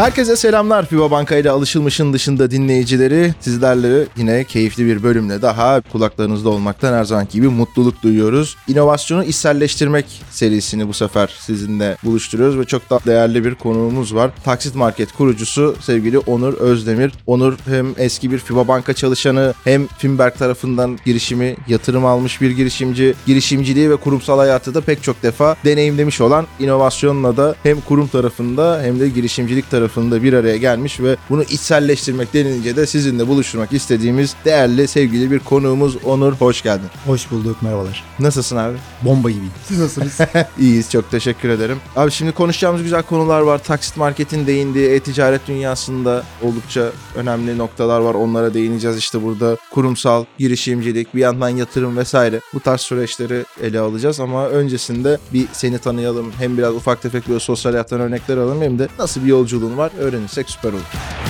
[0.00, 3.34] Herkese selamlar FIBA Banka ile alışılmışın dışında dinleyicileri.
[3.40, 8.56] Sizlerle yine keyifli bir bölümle daha kulaklarınızda olmaktan her zamanki gibi mutluluk duyuyoruz.
[8.68, 14.30] İnovasyonu içselleştirmek serisini bu sefer sizinle buluşturuyoruz ve çok da değerli bir konuğumuz var.
[14.44, 17.12] Taksit Market kurucusu sevgili Onur Özdemir.
[17.26, 23.14] Onur hem eski bir FIBA Banka çalışanı hem Finberg tarafından girişimi, yatırım almış bir girişimci.
[23.26, 28.80] Girişimciliği ve kurumsal hayatı da pek çok defa deneyimlemiş olan inovasyonla da hem kurum tarafında
[28.82, 34.34] hem de girişimcilik tarafında bir araya gelmiş ve bunu içselleştirmek denilince de sizinle buluşturmak istediğimiz
[34.44, 36.32] değerli sevgili bir konuğumuz Onur.
[36.32, 36.88] Hoş geldin.
[37.06, 38.04] Hoş bulduk, merhabalar.
[38.18, 38.76] Nasılsın abi?
[39.02, 39.52] Bomba gibiyim.
[39.64, 40.28] Siz nasılsınız?
[40.58, 41.78] İyiyiz çok teşekkür ederim.
[41.96, 43.64] Abi şimdi konuşacağımız güzel konular var.
[43.64, 48.14] Taksit Market'in değindiği e-ticaret dünyasında oldukça önemli noktalar var.
[48.14, 49.56] Onlara değineceğiz işte burada.
[49.70, 52.40] Kurumsal, girişimcilik, bir yandan yatırım vesaire.
[52.54, 56.32] Bu tarz süreçleri ele alacağız ama öncesinde bir seni tanıyalım.
[56.38, 59.79] Hem biraz ufak tefek böyle sosyal hayattan örnekler alalım hem de nasıl bir yolculuğun var
[59.88, 61.20] öğrenirsek süper olur.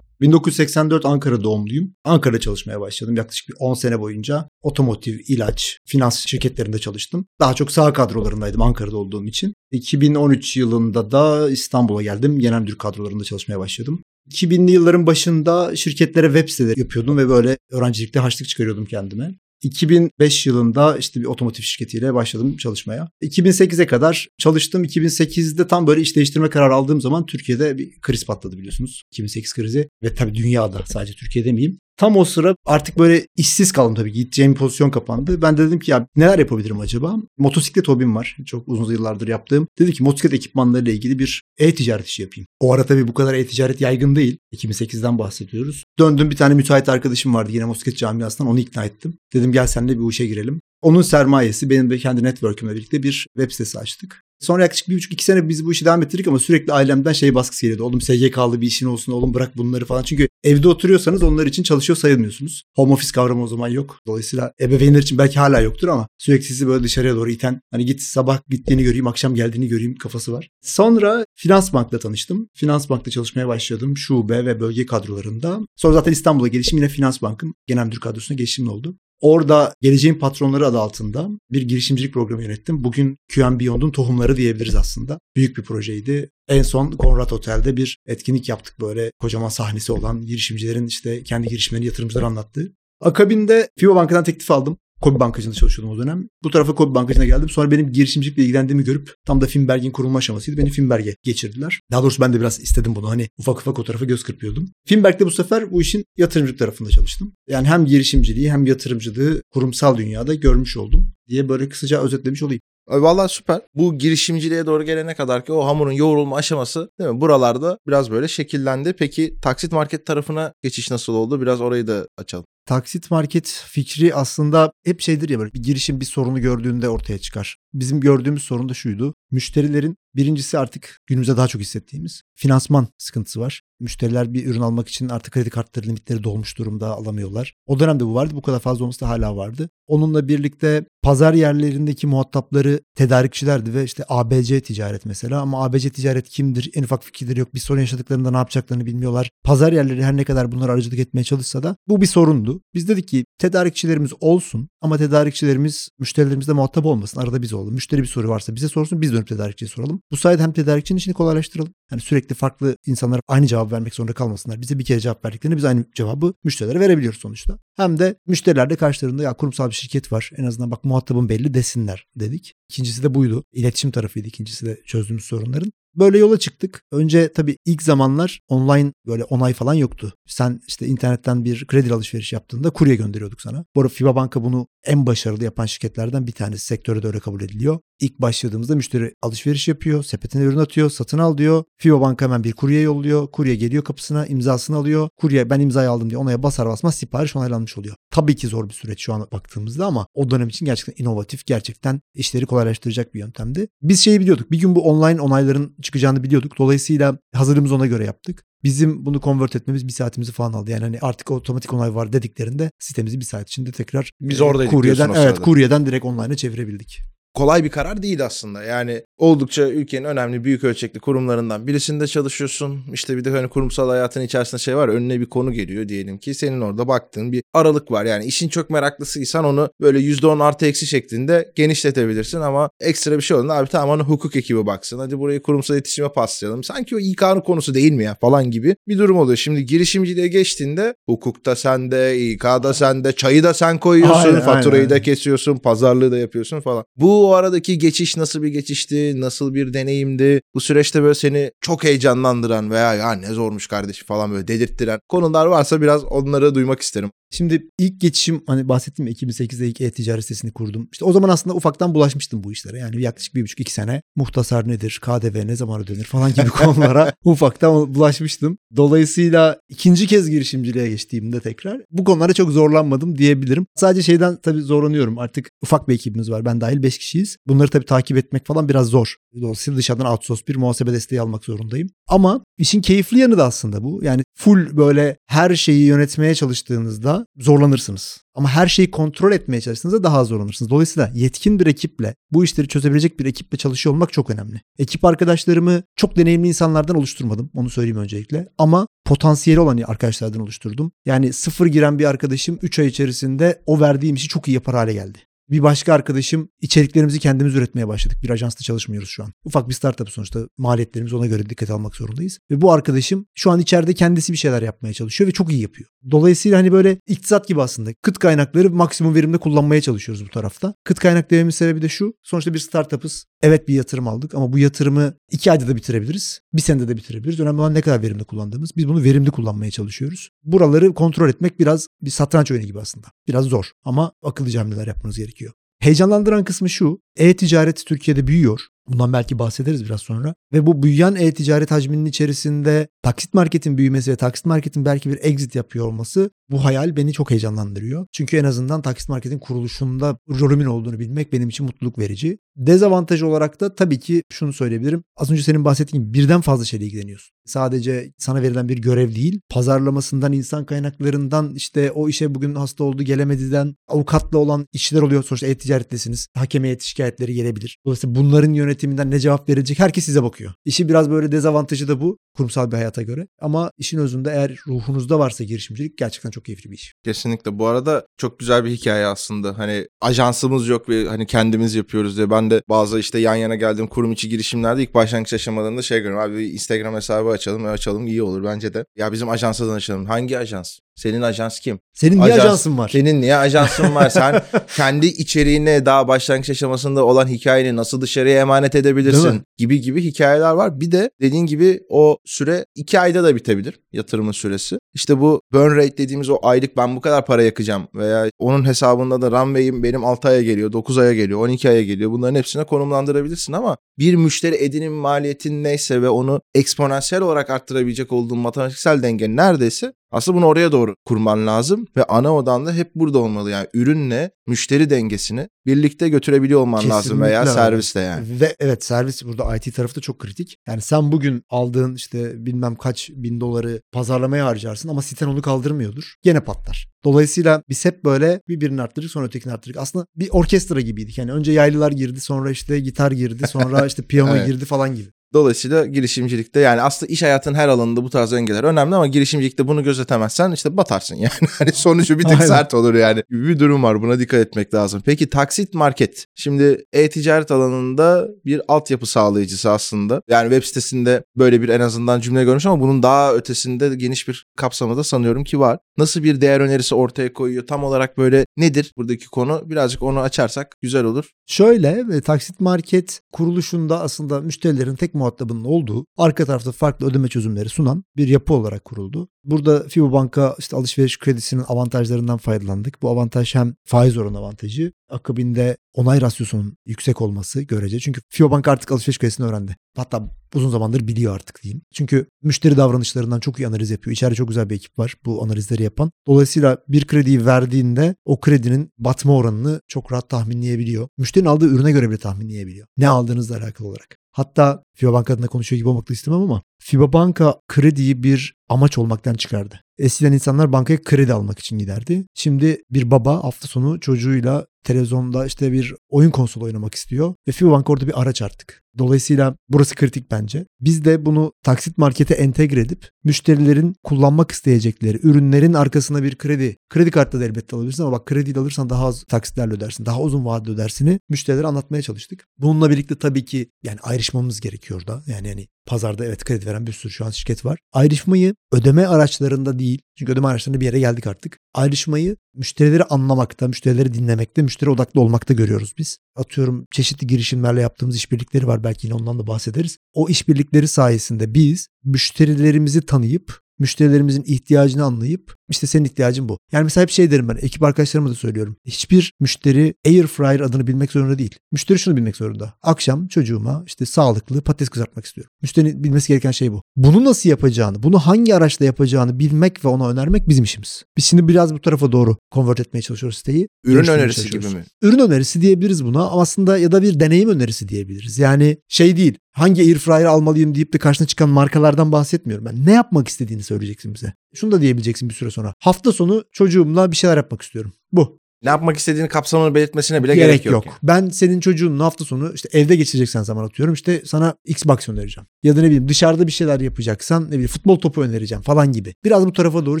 [0.22, 1.94] 1984 Ankara doğumluyum.
[2.04, 3.16] Ankara'da çalışmaya başladım.
[3.16, 7.26] Yaklaşık bir 10 sene boyunca otomotiv, ilaç, finans şirketlerinde çalıştım.
[7.40, 9.54] Daha çok sağ kadrolarındaydım Ankara'da olduğum için.
[9.70, 12.38] 2013 yılında da İstanbul'a geldim.
[12.38, 14.02] Genel müdür kadrolarında çalışmaya başladım.
[14.30, 19.34] 2000'li yılların başında şirketlere web siteleri yapıyordum ve böyle öğrencilikte harçlık çıkarıyordum kendime.
[19.62, 23.08] 2005 yılında işte bir otomotiv şirketiyle başladım çalışmaya.
[23.22, 24.84] 2008'e kadar çalıştım.
[24.84, 29.02] 2008'de tam böyle iş değiştirme kararı aldığım zaman Türkiye'de bir kriz patladı biliyorsunuz.
[29.12, 31.78] 2008 krizi ve tabii dünyada sadece Türkiye'de demeyeyim.
[31.96, 34.12] Tam o sıra artık böyle işsiz kaldım tabii.
[34.12, 35.42] Gideceğim pozisyon kapandı.
[35.42, 37.16] Ben de dedim ki ya neler yapabilirim acaba?
[37.38, 38.36] Motosiklet hobim var.
[38.46, 39.68] Çok uzun yıllardır yaptığım.
[39.78, 42.46] Dedim ki motosiklet ekipmanlarıyla ilgili bir e-ticaret işi yapayım.
[42.60, 44.38] O ara tabii bu kadar e-ticaret yaygın değil.
[44.52, 45.84] 2008'den bahsediyoruz.
[45.98, 49.14] Döndüm bir tane müteahhit arkadaşım vardı yine motosiklet camiasından onu ikna ettim.
[49.34, 50.60] Dedim gel seninle bir bu işe girelim.
[50.82, 54.22] Onun sermayesi benim de kendi network'ümle birlikte bir web sitesi açtık.
[54.42, 57.34] Sonra yaklaşık bir buçuk iki sene biz bu işi devam ettirdik ama sürekli ailemden şey
[57.34, 57.84] baskısı geliyordu.
[57.84, 60.02] Oğlum SGK'lı bir işin olsun oğlum bırak bunları falan.
[60.02, 62.62] Çünkü evde oturuyorsanız onlar için çalışıyor sayılmıyorsunuz.
[62.76, 64.00] Home office kavramı o zaman yok.
[64.06, 68.02] Dolayısıyla ebeveynler için belki hala yoktur ama sürekli sizi böyle dışarıya doğru iten hani git
[68.02, 70.50] sabah gittiğini göreyim akşam geldiğini göreyim kafası var.
[70.62, 72.48] Sonra Finans Bank'la tanıştım.
[72.54, 73.96] Finans Bank'ta çalışmaya başladım.
[73.96, 75.60] Şube ve bölge kadrolarında.
[75.76, 78.96] Sonra zaten İstanbul'a gelişim yine Finans Bank'ın genel müdür kadrosuna geçişimle oldu.
[79.22, 82.84] Orada geleceğin patronları adı altında bir girişimcilik programı yönettim.
[82.84, 85.18] Bugün QM Beyond'un tohumları diyebiliriz aslında.
[85.36, 86.30] Büyük bir projeydi.
[86.48, 91.86] En son Conrad Otel'de bir etkinlik yaptık böyle kocaman sahnesi olan girişimcilerin işte kendi girişimlerini
[91.86, 92.72] yatırımcılara anlattığı.
[93.00, 94.78] Akabinde FIBA Banka'dan teklif aldım.
[95.02, 96.28] Kobi Bankacı'nda çalışıyordum o dönem.
[96.42, 97.48] Bu tarafa Kobi Bankacı'na geldim.
[97.48, 100.58] Sonra benim girişimcilikle ilgilendiğimi görüp tam da Finberg'in kurulma aşamasıydı.
[100.58, 101.80] Beni Finberg'e geçirdiler.
[101.90, 103.10] Daha doğrusu ben de biraz istedim bunu.
[103.10, 104.68] Hani ufak ufak o tarafa göz kırpıyordum.
[104.86, 107.32] Finberg'de bu sefer bu işin yatırımcılık tarafında çalıştım.
[107.48, 112.60] Yani hem girişimciliği hem yatırımcılığı kurumsal dünyada görmüş oldum diye böyle kısaca özetlemiş olayım.
[112.88, 113.60] Ay Vallahi süper.
[113.74, 117.20] Bu girişimciliğe doğru gelene kadar ki o hamurun yoğrulma aşaması değil mi?
[117.20, 118.92] Buralarda biraz böyle şekillendi.
[118.98, 121.40] Peki taksit market tarafına geçiş nasıl oldu?
[121.40, 122.44] Biraz orayı da açalım.
[122.66, 127.56] Taksit market fikri aslında hep şeydir ya böyle bir girişim bir sorunu gördüğünde ortaya çıkar.
[127.74, 129.14] Bizim gördüğümüz sorun da şuydu.
[129.30, 133.62] Müşterilerin birincisi artık günümüzde daha çok hissettiğimiz finansman sıkıntısı var.
[133.80, 137.54] Müşteriler bir ürün almak için artık kredi kartları limitleri dolmuş durumda alamıyorlar.
[137.66, 138.34] O dönemde bu vardı.
[138.34, 139.68] Bu kadar fazla olması da hala vardı.
[139.86, 146.70] Onunla birlikte pazar yerlerindeki muhatapları tedarikçilerdi ve işte ABC ticaret mesela ama ABC ticaret kimdir?
[146.74, 147.54] En ufak fikirleri yok.
[147.54, 149.30] Bir sorun yaşadıklarında ne yapacaklarını bilmiyorlar.
[149.44, 152.62] Pazar yerleri her ne kadar bunları aracılık etmeye çalışsa da bu bir sorundu.
[152.74, 157.20] Biz dedik ki tedarikçilerimiz olsun ama tedarikçilerimiz müşterilerimizle muhatap olmasın.
[157.20, 157.61] Arada biz olalım.
[157.70, 160.00] Müşteri bir soru varsa bize sorsun biz dönüp tedarikçiye soralım.
[160.10, 161.72] Bu sayede hem tedarikçinin işini kolaylaştıralım.
[161.90, 164.60] Yani sürekli farklı insanlar aynı cevap vermek zorunda kalmasınlar.
[164.60, 167.58] Bize bir kere cevap verdiklerinde biz aynı cevabı müşterilere verebiliyoruz sonuçta.
[167.76, 170.30] Hem de müşteriler de karşılarında ya kurumsal bir şirket var.
[170.36, 172.54] En azından bak muhatabın belli desinler dedik.
[172.68, 173.44] İkincisi de buydu.
[173.52, 175.72] İletişim tarafıydı ikincisi de çözdüğümüz sorunların.
[175.94, 176.82] Böyle yola çıktık.
[176.92, 180.14] Önce tabii ilk zamanlar online böyle onay falan yoktu.
[180.26, 183.64] Sen işte internetten bir kredi alışveriş yaptığında kurye gönderiyorduk sana.
[183.74, 186.64] Bu arada FIBA Banka bunu en başarılı yapan şirketlerden bir tanesi.
[186.64, 187.78] Sektörde de öyle kabul ediliyor.
[188.00, 191.64] İlk başladığımızda müşteri alışveriş yapıyor, sepetine ürün atıyor, satın al diyor.
[191.78, 193.30] FIBA Banka hemen bir kurye yolluyor.
[193.30, 195.08] Kurye geliyor kapısına, imzasını alıyor.
[195.16, 197.94] Kurye ben imzayı aldım diye onaya basar basmaz sipariş onaylanmış oluyor.
[198.10, 202.00] Tabii ki zor bir süreç şu an baktığımızda ama o dönem için gerçekten inovatif, gerçekten
[202.14, 203.68] işleri kolaylaştıracak bir yöntemdi.
[203.82, 204.50] Biz şeyi biliyorduk.
[204.50, 206.58] Bir gün bu online onayların çıkacağını biliyorduk.
[206.58, 208.44] Dolayısıyla hazırlığımızı ona göre yaptık.
[208.64, 210.70] Bizim bunu convert etmemiz bir saatimizi falan aldı.
[210.70, 215.10] Yani hani artık otomatik onay var dediklerinde sitemizi bir saat içinde tekrar Biz oradaydık kuryeden
[215.14, 217.02] evet kuryeden direkt online'a çevirebildik.
[217.34, 218.62] Kolay bir karar değil aslında.
[218.62, 222.80] Yani oldukça ülkenin önemli büyük ölçekli kurumlarından birisinde çalışıyorsun.
[222.92, 226.34] İşte bir de hani kurumsal hayatın içerisinde şey var önüne bir konu geliyor diyelim ki
[226.34, 228.04] senin orada baktığın bir aralık var.
[228.04, 233.36] Yani işin çok meraklısıysan onu böyle %10 artı eksi şeklinde genişletebilirsin ama ekstra bir şey
[233.36, 234.98] olduğunda abi tamam onu hukuk ekibi baksın.
[234.98, 236.64] Hadi burayı kurumsal iletişime paslayalım.
[236.64, 239.36] Sanki o İK'nın konusu değil mi ya falan gibi bir durum oluyor.
[239.36, 244.90] Şimdi girişimciliğe geçtiğinde hukukta sende, İK'da sende, çayı da sen koyuyorsun, Aynen, faturayı aynen.
[244.90, 246.84] da kesiyorsun, pazarlığı da yapıyorsun falan.
[246.96, 250.40] Bu o aradaki geçiş nasıl bir geçişti, nasıl bir deneyimdi?
[250.54, 255.46] Bu süreçte böyle seni çok heyecanlandıran veya ya ne zormuş kardeşim falan böyle dedirttiren konular
[255.46, 257.10] varsa biraz onları duymak isterim.
[257.32, 260.88] Şimdi ilk geçişim hani bahsettim ya 2008'de ilk e-ticaret sitesini kurdum.
[260.92, 262.78] İşte o zaman aslında ufaktan bulaşmıştım bu işlere.
[262.78, 267.12] Yani yaklaşık bir buçuk iki sene muhtasar nedir, KDV ne zaman ödenir falan gibi konulara
[267.24, 268.58] ufaktan bulaşmıştım.
[268.76, 273.66] Dolayısıyla ikinci kez girişimciliğe geçtiğimde tekrar bu konulara çok zorlanmadım diyebilirim.
[273.76, 275.18] Sadece şeyden tabii zorlanıyorum.
[275.18, 276.44] Artık ufak bir ekibimiz var.
[276.44, 277.36] Ben dahil 5 kişiyiz.
[277.46, 279.16] Bunları tabii takip etmek falan biraz zor.
[279.40, 281.88] Dolayısıyla dışarıdan outsource bir muhasebe desteği almak zorundayım.
[282.08, 284.00] Ama işin keyifli yanı da aslında bu.
[284.04, 288.18] Yani full böyle her şeyi yönetmeye çalıştığınızda zorlanırsınız.
[288.34, 290.70] Ama her şeyi kontrol etmeye çalıştığınızda daha zorlanırsınız.
[290.70, 294.60] Dolayısıyla yetkin bir ekiple, bu işleri çözebilecek bir ekiple çalışıyor olmak çok önemli.
[294.78, 297.50] Ekip arkadaşlarımı çok deneyimli insanlardan oluşturmadım.
[297.54, 298.48] Onu söyleyeyim öncelikle.
[298.58, 300.92] Ama potansiyeli olan arkadaşlardan oluşturdum.
[301.06, 304.92] Yani sıfır giren bir arkadaşım 3 ay içerisinde o verdiğim işi çok iyi yapar hale
[304.92, 305.18] geldi.
[305.52, 308.18] Bir başka arkadaşım içeriklerimizi kendimiz üretmeye başladık.
[308.22, 309.32] Bir ajansta çalışmıyoruz şu an.
[309.44, 312.38] Ufak bir startup sonuçta maliyetlerimizi ona göre dikkat almak zorundayız.
[312.50, 315.88] Ve bu arkadaşım şu an içeride kendisi bir şeyler yapmaya çalışıyor ve çok iyi yapıyor.
[316.10, 320.74] Dolayısıyla hani böyle iktisat gibi aslında kıt kaynakları maksimum verimde kullanmaya çalışıyoruz bu tarafta.
[320.84, 322.14] Kıt kaynak dememin sebebi de şu.
[322.22, 323.26] Sonuçta bir startup'ız.
[323.42, 326.40] Evet bir yatırım aldık ama bu yatırımı iki ayda da bitirebiliriz.
[326.52, 327.40] Bir senede de bitirebiliriz.
[327.40, 328.70] Önemli olan ne kadar verimli kullandığımız.
[328.76, 330.28] Biz bunu verimli kullanmaya çalışıyoruz.
[330.44, 333.06] Buraları kontrol etmek biraz bir satranç oyunu gibi aslında.
[333.28, 335.41] Biraz zor ama akıllıca hamleler yapmanız gerekiyor.
[335.82, 337.00] Heyecanlandıran kısmı şu.
[337.16, 338.60] E-ticaret Türkiye'de büyüyor.
[338.88, 340.34] Bundan belki bahsederiz biraz sonra.
[340.52, 345.54] Ve bu büyüyen e-ticaret hacminin içerisinde taksit marketin büyümesi ve taksit marketin belki bir exit
[345.54, 348.06] yapıyor olması bu hayal beni çok heyecanlandırıyor.
[348.12, 352.38] Çünkü en azından taksit marketin kuruluşunda rolümün olduğunu bilmek benim için mutluluk verici.
[352.56, 355.04] Dezavantaj olarak da tabii ki şunu söyleyebilirim.
[355.16, 357.32] Az önce senin bahsettiğin gibi birden fazla şeyle ilgileniyorsun.
[357.46, 363.02] Sadece sana verilen bir görev değil, pazarlamasından, insan kaynaklarından, işte o işe bugün hasta oldu
[363.02, 365.22] gelemediden, avukatla olan işler oluyor.
[365.24, 366.26] Sonuçta e-ticarettesiniz.
[366.34, 366.68] Hakeme
[367.02, 367.78] şikayetleri gelebilir.
[367.86, 370.52] Dolayısıyla bunların yönetiminden ne cevap verecek herkes size bakıyor.
[370.64, 373.26] İşi biraz böyle dezavantajı da bu kurumsal bir hayata göre.
[373.40, 376.94] Ama işin özünde eğer ruhunuzda varsa girişimcilik gerçekten çok keyifli bir iş.
[377.04, 377.58] Kesinlikle.
[377.58, 379.58] Bu arada çok güzel bir hikaye aslında.
[379.58, 382.30] Hani ajansımız yok ve hani kendimiz yapıyoruz diye.
[382.30, 386.32] Ben de bazı işte yan yana geldiğim kurum içi girişimlerde ilk başlangıç aşamalarında şey görüyorum.
[386.32, 387.66] Abi Instagram hesabı açalım.
[387.66, 388.84] E açalım iyi olur bence de.
[388.96, 390.06] Ya bizim ajansla açalım.
[390.06, 390.78] Hangi ajans?
[390.96, 391.78] Senin ajans kim?
[391.92, 392.88] Senin niye Ajans- ajansın var?
[392.88, 394.10] Senin niye ajansın var?
[394.10, 394.42] Sen
[394.76, 399.42] kendi içeriğine daha başlangıç aşamasında olan hikayeni nasıl dışarıya emanet edebilirsin?
[399.58, 400.80] Gibi gibi hikayeler var.
[400.80, 404.78] Bir de dediğin gibi o süre iki ayda da bitebilir yatırımın süresi.
[404.94, 409.22] İşte bu burn rate dediğimiz o aylık ben bu kadar para yakacağım veya onun hesabında
[409.22, 412.10] da runway'im benim 6 aya geliyor, 9 aya geliyor, 12 aya geliyor.
[412.10, 418.38] Bunların hepsine konumlandırabilirsin ama bir müşteri edinim maliyetin neyse ve onu eksponansiyel olarak arttırabilecek olduğun
[418.38, 423.18] matematiksel denge neredeyse aslında bunu oraya doğru kurman lazım ve ana odan da hep burada
[423.18, 423.50] olmalı.
[423.50, 427.70] Yani ürünle müşteri dengesini birlikte götürebiliyor olman lazım veya Kesinlikle öyle.
[427.70, 428.40] servisle yani.
[428.40, 430.56] Ve evet servis burada IT tarafı da çok kritik.
[430.68, 436.14] Yani sen bugün aldığın işte bilmem kaç bin doları pazarlamaya harcarsın ama siten onu kaldırmıyordur.
[436.22, 436.88] Gene patlar.
[437.04, 439.76] Dolayısıyla biz hep böyle bir birini arttırdık sonra ötekini arttırdık.
[439.76, 441.18] Aslında bir orkestra gibiydik.
[441.18, 444.46] Yani önce yaylılar girdi sonra işte gitar girdi sonra işte piyano Evet.
[444.46, 445.08] girdi falan gibi.
[445.32, 449.84] Dolayısıyla girişimcilikte yani aslında iş hayatının her alanında bu tarz dengeler önemli ama girişimcilikte bunu
[449.84, 451.32] gözetemezsen işte batarsın yani.
[451.58, 452.46] Hani sonucu bir Aynen.
[452.46, 453.22] sert olur yani.
[453.30, 455.02] Gibi bir durum var buna dikkat etmek lazım.
[455.04, 456.26] Peki taksit market.
[456.34, 460.22] Şimdi e-ticaret alanında bir altyapı sağlayıcısı aslında.
[460.28, 464.46] Yani web sitesinde böyle bir en azından cümle görmüş ama bunun daha ötesinde geniş bir
[464.56, 465.78] kapsamada sanıyorum ki var.
[465.98, 467.66] Nasıl bir değer önerisi ortaya koyuyor?
[467.66, 469.62] Tam olarak böyle nedir buradaki konu?
[469.66, 471.30] Birazcık onu açarsak güzel olur.
[471.46, 477.68] Şöyle ve taksit market kuruluşunda aslında müşterilerin tek muhatabının olduğu arka tarafta farklı ödeme çözümleri
[477.68, 479.28] sunan bir yapı olarak kuruldu.
[479.44, 483.02] Burada Fibo Banka işte alışveriş kredisinin avantajlarından faydalandık.
[483.02, 488.00] Bu avantaj hem faiz oranı avantajı akabinde onay rasyosunun yüksek olması görece.
[488.00, 489.76] Çünkü Fibo Banka artık alışveriş kredisini öğrendi.
[489.96, 491.82] Hatta uzun zamandır biliyor artık diyeyim.
[491.94, 494.12] Çünkü müşteri davranışlarından çok iyi analiz yapıyor.
[494.12, 496.10] İçeride çok güzel bir ekip var bu analizleri yapan.
[496.26, 501.08] Dolayısıyla bir krediyi verdiğinde o kredinin batma oranını çok rahat tahminleyebiliyor.
[501.18, 502.86] Müşterinin aldığı ürüne göre bile tahminleyebiliyor.
[502.96, 504.16] Ne aldığınızla alakalı olarak.
[504.32, 509.34] Hatta Fiyobank adına konuşuyor gibi olmak da istemem ama FIBA Banka krediyi bir amaç olmaktan
[509.34, 509.80] çıkardı.
[509.98, 512.24] Eskiden insanlar bankaya kredi almak için giderdi.
[512.34, 517.70] Şimdi bir baba hafta sonu çocuğuyla televizyonda işte bir oyun konsolu oynamak istiyor ve FIBA
[517.70, 518.82] Bank orada bir araç artık.
[518.98, 520.66] Dolayısıyla burası kritik bence.
[520.80, 526.76] Biz de bunu taksit markete entegre edip müşterilerin kullanmak isteyecekleri ürünlerin arkasına bir kredi.
[526.90, 530.06] Kredi kartla da elbette alabilirsin ama bak kredi alırsan daha az taksitlerle ödersin.
[530.06, 532.46] Daha uzun vadede ödersini müşterilere anlatmaya çalıştık.
[532.58, 535.22] Bununla birlikte tabii ki yani ayrışmamız gerekiyor da.
[535.26, 537.78] Yani hani pazarda evet kredi veren bir sürü şu an şirket var.
[537.92, 540.02] Ayrışmayı ödeme araçlarında değil.
[540.18, 541.58] Çünkü ödeme araçlarında bir yere geldik artık.
[541.74, 546.18] Ayrışmayı müşterileri anlamakta, müşterileri dinlemekte, müşteri odaklı olmakta görüyoruz biz.
[546.36, 548.84] Atıyorum çeşitli girişimlerle yaptığımız işbirlikleri var.
[548.84, 549.98] Belki yine ondan da bahsederiz.
[550.12, 556.58] O işbirlikleri sayesinde biz müşterilerimizi tanıyıp müşterilerimizin ihtiyacını anlayıp işte senin ihtiyacın bu.
[556.72, 558.76] Yani mesela hep şey derim ben ekip arkadaşlarıma da söylüyorum.
[558.86, 561.58] Hiçbir müşteri air fryer adını bilmek zorunda değil.
[561.72, 562.74] Müşteri şunu bilmek zorunda.
[562.82, 565.50] Akşam çocuğuma işte sağlıklı patates kızartmak istiyorum.
[565.62, 566.82] Müşterinin bilmesi gereken şey bu.
[566.96, 571.04] Bunu nasıl yapacağını, bunu hangi araçla yapacağını bilmek ve ona önermek bizim işimiz.
[571.16, 573.68] Biz şimdi biraz bu tarafa doğru convert etmeye çalışıyoruz siteyi.
[573.84, 574.84] Ürün önerisi gibi mi?
[575.02, 578.38] Ürün önerisi diyebiliriz buna ama aslında ya da bir deneyim önerisi diyebiliriz.
[578.38, 582.86] Yani şey değil hangi air fryer almalıyım deyip de karşına çıkan markalardan bahsetmiyorum ben.
[582.86, 584.32] Ne yapmak istediğini söyleyeceksin bize.
[584.54, 585.74] Şunu da diyebileceksin bir süre sonra.
[585.78, 587.92] Hafta sonu çocuğumla bir şeyler yapmak istiyorum.
[588.12, 588.42] Bu.
[588.62, 590.74] Ne yapmak istediğini kapsamını belirtmesine bile gerek, gerek, yok.
[590.74, 590.86] yok.
[590.86, 590.96] yani.
[591.02, 595.46] Ben senin çocuğunun hafta sonu işte evde geçireceksen zaman atıyorum işte sana Xbox önereceğim.
[595.62, 599.14] Ya da ne bileyim dışarıda bir şeyler yapacaksan ne bileyim futbol topu önereceğim falan gibi.
[599.24, 600.00] Biraz bu tarafa doğru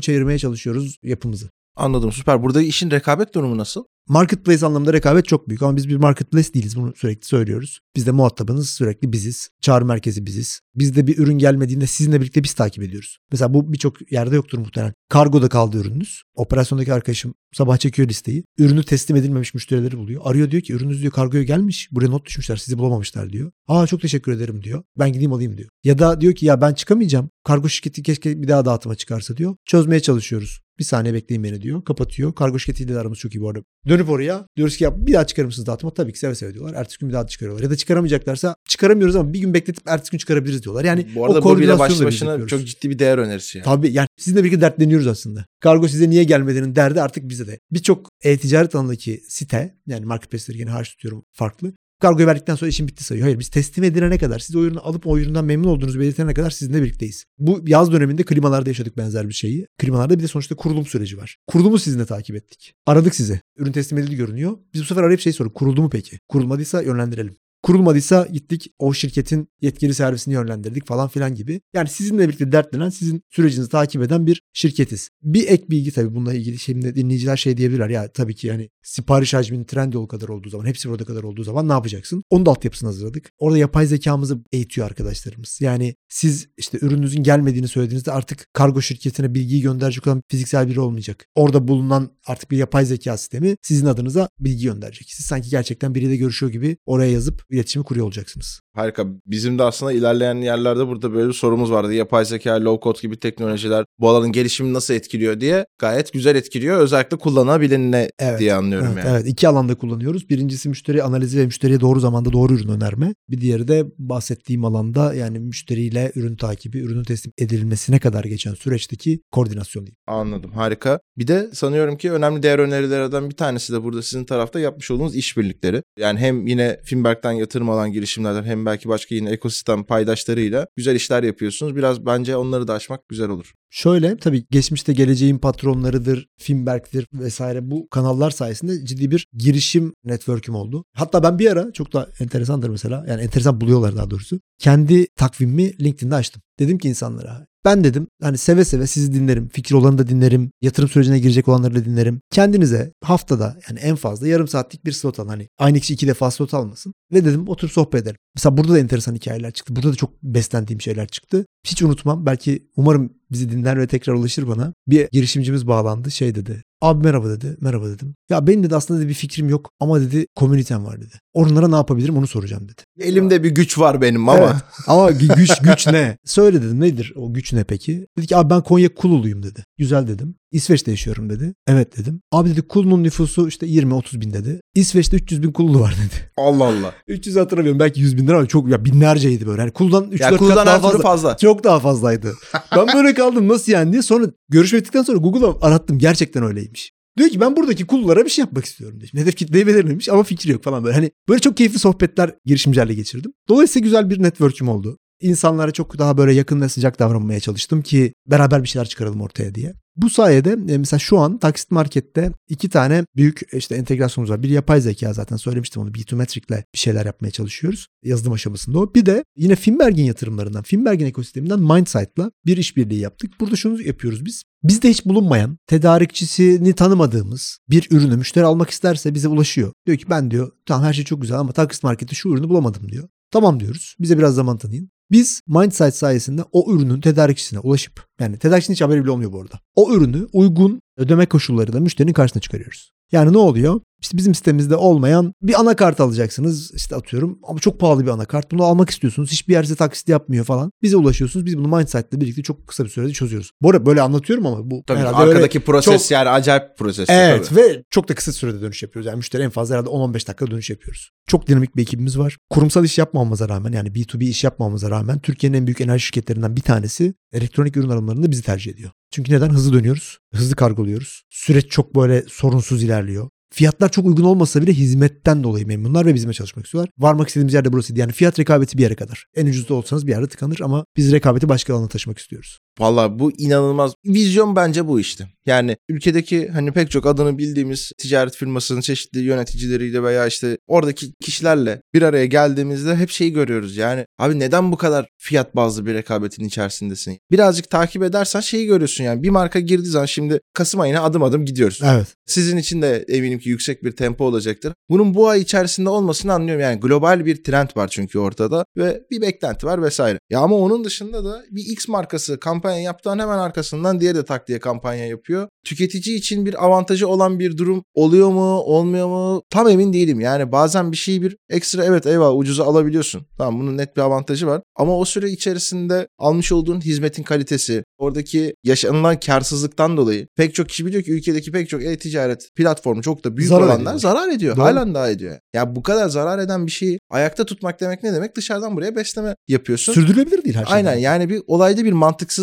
[0.00, 1.50] çevirmeye çalışıyoruz yapımızı.
[1.76, 2.42] Anladım süper.
[2.42, 3.84] Burada işin rekabet durumu nasıl?
[4.08, 7.80] Marketplace anlamında rekabet çok büyük ama biz bir marketplace değiliz bunu sürekli söylüyoruz.
[7.96, 9.48] Biz de muhatabınız sürekli biziz.
[9.60, 10.60] Çağrı merkezi biziz.
[10.74, 13.18] Bizde bir ürün gelmediğinde sizinle birlikte biz takip ediyoruz.
[13.32, 14.94] Mesela bu birçok yerde yoktur muhtemelen.
[15.08, 16.22] Kargoda kaldı ürününüz.
[16.34, 18.44] Operasyondaki arkadaşım sabah çekiyor listeyi.
[18.58, 20.22] Ürünü teslim edilmemiş müşterileri buluyor.
[20.24, 21.88] Arıyor diyor ki ürününüz diyor kargoya gelmiş.
[21.92, 23.52] Buraya not düşmüşler sizi bulamamışlar diyor.
[23.68, 24.82] Aa çok teşekkür ederim diyor.
[24.98, 25.68] Ben gideyim alayım diyor.
[25.84, 27.30] Ya da diyor ki ya ben çıkamayacağım.
[27.44, 29.56] Kargo şirketi keşke bir daha dağıtıma çıkarsa diyor.
[29.66, 30.60] Çözmeye çalışıyoruz.
[30.78, 31.84] Bir saniye bekleyin beni diyor.
[31.84, 32.34] Kapatıyor.
[32.34, 33.62] Kargo şirketiyle de aramız çok iyi bu arada.
[33.92, 35.94] Dönüp oraya diyoruz ki ya bir daha çıkarır mısınız dağıtıma?
[35.94, 36.74] Tabii ki seve seve diyorlar.
[36.74, 37.62] Ertesi gün bir daha çıkarıyorlar.
[37.64, 40.84] Ya da çıkaramayacaklarsa çıkaramıyoruz ama bir gün bekletip ertesi gün çıkarabiliriz diyorlar.
[40.84, 43.64] Yani Bu arada o bu bile başlı başına çok ciddi bir değer önerisi yani.
[43.64, 45.46] Tabii yani sizinle birlikte dertleniyoruz aslında.
[45.60, 47.58] Kargo size niye gelmediğinin derdi artık bize de.
[47.70, 51.72] Birçok e-ticaret alanındaki site yani marketplace'leri yine harç tutuyorum farklı.
[52.02, 53.24] Kargoyu verdikten sonra işin bitti sayıyor.
[53.24, 56.50] Hayır biz teslim edilene kadar siz o ürünü alıp o üründen memnun olduğunuzu belirtene kadar
[56.50, 57.24] sizinle birlikteyiz.
[57.38, 59.66] Bu yaz döneminde klimalarda yaşadık benzer bir şeyi.
[59.78, 61.36] Klimalarda bir de sonuçta kurulum süreci var.
[61.46, 62.74] Kurulumu sizinle takip ettik.
[62.86, 63.40] Aradık sizi.
[63.56, 64.58] Ürün teslim edildi görünüyor.
[64.74, 65.54] Biz bu sefer arayıp şey sorduk.
[65.54, 66.18] Kuruldu mu peki?
[66.28, 67.36] Kurulmadıysa yönlendirelim.
[67.62, 71.60] Kurulmadıysa gittik o şirketin yetkili servisini yönlendirdik falan filan gibi.
[71.74, 75.08] Yani sizinle birlikte dertlenen, sizin sürecinizi takip eden bir şirketiz.
[75.22, 77.88] Bir ek bilgi tabii bununla ilgili şimdi dinleyiciler şey diyebilirler.
[77.88, 81.68] Ya tabii ki yani sipariş hacminin Trendyol kadar olduğu zaman, hepsi burada kadar olduğu zaman
[81.68, 82.22] ne yapacaksın?
[82.30, 83.30] Onun da altyapısını hazırladık.
[83.38, 85.58] Orada yapay zekamızı eğitiyor arkadaşlarımız.
[85.60, 91.26] Yani siz işte ürününüzün gelmediğini söylediğinizde artık kargo şirketine bilgiyi gönderecek olan fiziksel biri olmayacak.
[91.34, 95.06] Orada bulunan artık bir yapay zeka sistemi sizin adınıza bilgi gönderecek.
[95.10, 98.60] Siz sanki gerçekten biriyle görüşüyor gibi oraya yazıp iletişimi kuruyor olacaksınız.
[98.74, 99.06] Harika.
[99.26, 101.94] Bizim de aslında ilerleyen yerlerde burada böyle bir sorumuz vardı.
[101.94, 106.78] Yapay zeka, low code gibi teknolojiler bu alanın gelişimini nasıl etkiliyor diye gayet güzel etkiliyor.
[106.78, 108.40] Özellikle kullanılabilinle Evet.
[108.40, 109.16] diye anlıyorum Evet, yani.
[109.16, 110.28] evet iki alanda kullanıyoruz.
[110.28, 113.14] Birincisi müşteri analizi ve müşteriye doğru zamanda doğru ürün önerme.
[113.28, 119.20] Bir diğeri de bahsettiğim alanda yani müşteriyle ürün takibi, ürünün teslim edilmesine kadar geçen süreçteki
[119.32, 119.96] koordinasyon diyeyim.
[120.06, 120.52] Anladım.
[120.52, 121.00] Harika.
[121.18, 125.16] Bir de sanıyorum ki önemli değer önerilerden bir tanesi de burada sizin tarafta yapmış olduğunuz
[125.16, 125.82] işbirlikleri.
[125.98, 131.22] Yani hem yine Finberg'den yatırım alan girişimlerden hem belki başka yine ekosistem paydaşlarıyla güzel işler
[131.22, 131.76] yapıyorsunuz.
[131.76, 133.54] Biraz bence onları da aşmak güzel olur.
[133.74, 140.84] Şöyle tabii geçmişte geleceğin patronlarıdır, Finberg'tir vesaire bu kanallar sayesinde ciddi bir girişim network'üm oldu.
[140.94, 144.40] Hatta ben bir ara çok da enteresandır mesela yani enteresan buluyorlar daha doğrusu.
[144.58, 146.42] Kendi takvimimi LinkedIn'de açtım.
[146.58, 149.48] Dedim ki insanlara ben dedim hani seve seve sizi dinlerim.
[149.48, 150.50] Fikir olanı da dinlerim.
[150.62, 152.20] Yatırım sürecine girecek olanları da dinlerim.
[152.30, 155.28] Kendinize haftada yani en fazla yarım saatlik bir slot alın.
[155.28, 156.94] Hani aynı kişi iki defa slot almasın.
[157.12, 158.16] Ve dedim oturup sohbet edelim.
[158.34, 159.76] Mesela burada da enteresan hikayeler çıktı.
[159.76, 161.46] Burada da çok beslendiğim şeyler çıktı.
[161.66, 162.26] Hiç unutmam.
[162.26, 164.74] Belki umarım bizi dinler ve tekrar ulaşır bana.
[164.86, 166.10] Bir girişimcimiz bağlandı.
[166.10, 166.64] Şey dedi.
[166.82, 167.56] Abi merhaba dedi.
[167.60, 168.14] Merhaba dedim.
[168.30, 171.14] Ya benim dedi aslında dedi, bir fikrim yok ama dedi komünitem var dedi.
[171.34, 172.82] Onlara ne yapabilirim onu soracağım dedi.
[173.00, 174.62] Elimde bir güç var benim ama Evet.
[174.86, 176.18] Ama gü- güç güç ne?
[176.24, 178.06] Söyle dedim nedir o güç ne peki?
[178.18, 179.64] Dedi ki abi ben Konya Kululuyum dedi.
[179.78, 180.34] Güzel dedim.
[180.52, 181.54] İsveç'te yaşıyorum dedi.
[181.66, 182.20] Evet dedim.
[182.32, 184.60] Abi dedi Kul'un nüfusu işte 20-30 bin dedi.
[184.74, 186.30] İsveç'te 300 bin Kullu var dedi.
[186.36, 186.94] Allah Allah.
[187.08, 189.60] 300 hatırlamıyorum belki 100 bin lira ama çok ya binlerceydi böyle.
[189.60, 190.98] Yani Kul'dan 3-4 Ya kat daha fazla.
[190.98, 191.36] fazla.
[191.36, 192.34] Çok daha fazlaydı.
[192.76, 194.02] ben böyle kaldım nasıl yani diye.
[194.02, 195.98] Sonra görüşme sonra Google'a arattım.
[195.98, 196.92] Gerçekten öyleymiş.
[197.16, 199.12] Diyor ki ben buradaki kullara bir şey yapmak istiyorum diyor.
[199.14, 200.94] Hedef kitleyi belirlemiş ama fikir yok falan böyle.
[200.94, 203.32] Hani böyle çok keyifli sohbetler girişimcilerle geçirdim.
[203.48, 204.98] Dolayısıyla güzel bir network'üm oldu.
[205.20, 209.54] insanlara çok daha böyle yakın ve sıcak davranmaya çalıştım ki beraber bir şeyler çıkaralım ortaya
[209.54, 209.74] diye.
[209.96, 214.42] Bu sayede e, mesela şu an Taksit Market'te iki tane büyük işte entegrasyonumuz var.
[214.42, 215.90] Bir yapay zeka zaten söylemiştim onu.
[215.90, 217.86] B2Metric'le bir şeyler yapmaya çalışıyoruz.
[218.04, 218.94] Yazılım aşamasında o.
[218.94, 223.40] Bir de yine Finberg'in yatırımlarından, Finberg'in ekosisteminden Mindsight'la bir işbirliği yaptık.
[223.40, 224.42] Burada şunu yapıyoruz biz.
[224.62, 229.72] Bizde hiç bulunmayan, tedarikçisini tanımadığımız bir ürünü müşteri almak isterse bize ulaşıyor.
[229.86, 232.88] Diyor ki ben diyor tamam her şey çok güzel ama Taksit Market'te şu ürünü bulamadım
[232.88, 233.08] diyor.
[233.30, 233.96] Tamam diyoruz.
[234.00, 234.90] Bize biraz zaman tanıyın.
[235.10, 239.60] Biz Mindsight sayesinde o ürünün tedarikçisine ulaşıp yani tedarikçinin hiç haberi bile olmuyor bu arada.
[239.74, 242.92] O ürünü uygun ödeme koşullarıyla müşterinin karşısına çıkarıyoruz.
[243.12, 243.80] Yani ne oluyor?
[244.02, 248.50] İşte bizim sitemizde olmayan bir anakart alacaksınız işte atıyorum ama çok pahalı bir anakart.
[248.50, 249.32] Bunu almak istiyorsunuz.
[249.32, 250.72] Hiçbir yer size taksit yapmıyor falan.
[250.82, 251.46] Bize ulaşıyorsunuz.
[251.46, 253.50] Biz bunu Mindsight'la birlikte çok kısa bir sürede çözüyoruz.
[253.62, 257.10] Bu arada böyle anlatıyorum ama bu Tabii herhalde arkadaki proses çok- yani acayip proses.
[257.10, 257.60] Evet tabii.
[257.60, 259.06] ve çok da kısa sürede dönüş yapıyoruz.
[259.06, 261.10] Yani müşteri en fazla herhalde 10-15 dakika dönüş yapıyoruz.
[261.26, 262.36] Çok dinamik bir ekibimiz var.
[262.50, 266.60] Kurumsal iş yapmamamıza rağmen yani B2B iş yapmamamıza rağmen Türkiye'nin en büyük enerji şirketlerinden bir
[266.60, 268.90] tanesi elektronik ürün alımlarında bizi tercih ediyor.
[269.10, 269.50] Çünkü neden?
[269.50, 270.18] Hızlı dönüyoruz.
[270.34, 271.22] Hızlı kargoluyoruz.
[271.30, 273.28] Süreç çok böyle sorunsuz ilerliyor.
[273.52, 276.90] Fiyatlar çok uygun olmasa bile hizmetten dolayı memnunlar ve bizimle çalışmak istiyorlar.
[276.98, 278.00] Varmak istediğimiz yerde burasıydı.
[278.00, 279.24] Yani fiyat rekabeti bir yere kadar.
[279.36, 282.58] En ucuzda olsanız bir yerde tıkanır ama biz rekabeti başka alana taşımak istiyoruz.
[282.78, 283.94] Valla bu inanılmaz.
[284.06, 285.28] Vizyon bence bu işte.
[285.46, 291.82] Yani ülkedeki hani pek çok adını bildiğimiz ticaret firmasının çeşitli yöneticileriyle veya işte oradaki kişilerle
[291.94, 293.76] bir araya geldiğimizde hep şeyi görüyoruz.
[293.76, 297.18] Yani abi neden bu kadar fiyat bazlı bir rekabetin içerisindesin?
[297.30, 299.22] Birazcık takip edersen şeyi görüyorsun yani.
[299.22, 301.80] Bir marka girdiği zaman şimdi Kasım ayına adım adım gidiyoruz.
[301.84, 302.06] Evet.
[302.26, 304.72] Sizin için de eminim ki yüksek bir tempo olacaktır.
[304.90, 306.62] Bunun bu ay içerisinde olmasını anlıyorum.
[306.62, 310.18] Yani global bir trend var çünkü ortada ve bir beklenti var vesaire.
[310.30, 314.48] Ya ama onun dışında da bir X markası kampanya yaptığın hemen arkasından diğeri de tak
[314.48, 315.48] diye kampanya yapıyor.
[315.64, 320.20] Tüketici için bir avantajı olan bir durum oluyor mu olmuyor mu tam emin değilim.
[320.20, 323.26] Yani bazen bir şeyi bir ekstra evet eyvallah ucuza alabiliyorsun.
[323.38, 324.62] Tamam bunun net bir avantajı var.
[324.76, 330.86] Ama o süre içerisinde almış olduğun hizmetin kalitesi, oradaki yaşanılan karsızlıktan dolayı pek çok kişi
[330.86, 333.98] biliyor ki ülkedeki pek çok e-ticaret platformu çok da büyük Zarar olanlar ediyor.
[333.98, 334.56] zarar ediyor.
[334.56, 334.64] Doğru.
[334.64, 335.38] Halen daha ediyor.
[335.54, 338.36] Ya bu kadar zarar eden bir şeyi ayakta tutmak demek ne demek?
[338.36, 339.92] Dışarıdan buraya besleme yapıyorsun.
[339.92, 340.74] Sürdürülebilir değil her şey.
[340.74, 341.92] Aynen yani bir olayda bir